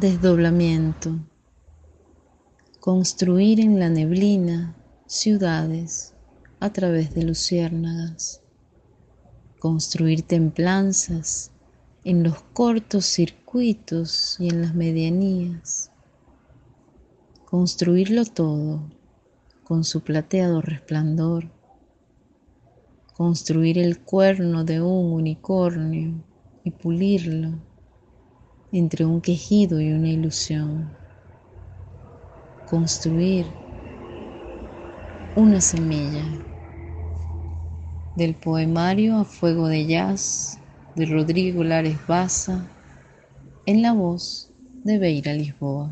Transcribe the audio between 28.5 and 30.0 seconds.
entre un quejido y